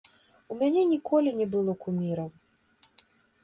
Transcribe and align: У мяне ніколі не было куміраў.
У 0.53 0.55
мяне 0.61 0.85
ніколі 0.93 1.35
не 1.43 1.47
было 1.53 1.77
куміраў. 1.87 2.29